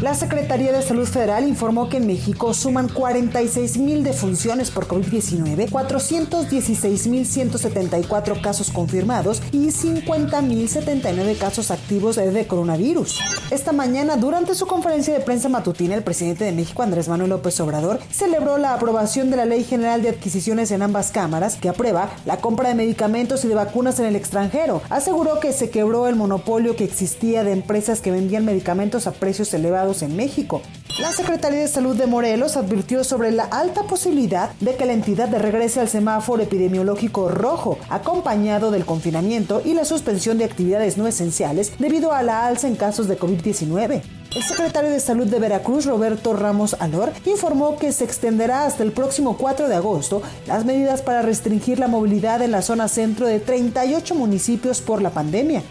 [0.00, 5.68] La Secretaría de Salud Federal informó que en México suman 46 mil defunciones por COVID-19,
[5.68, 13.20] 416.174 casos confirmados y 50.079 casos activos de coronavirus.
[13.50, 17.60] Esta mañana, durante su conferencia de prensa matutina, el presidente de México, Andrés Manuel López
[17.60, 22.08] Obrador, celebró la aprobación de la Ley General de Adquisiciones en ambas cámaras, que aprueba
[22.24, 24.80] la compra de medicamentos y de vacunas en el extranjero.
[24.88, 29.52] Aseguró que se quebró el monopolio que existía de empresas que vendían medicamentos a precios
[29.52, 30.62] elevados en México.
[30.98, 35.34] La Secretaría de Salud de Morelos advirtió sobre la alta posibilidad de que la entidad
[35.34, 41.72] regrese al semáforo epidemiológico rojo, acompañado del confinamiento y la suspensión de actividades no esenciales
[41.78, 44.02] debido a la alza en casos de COVID-19.
[44.34, 48.92] El secretario de Salud de Veracruz, Roberto Ramos Alor, informó que se extenderá hasta el
[48.92, 53.40] próximo 4 de agosto las medidas para restringir la movilidad en la zona centro de
[53.40, 55.62] 38 municipios por la pandemia.